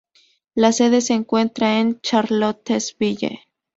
La 0.55 0.71
sede 0.71 0.99
se 1.01 1.13
encuentra 1.13 1.79
en 1.79 1.99
Charlottesville. 2.01 3.41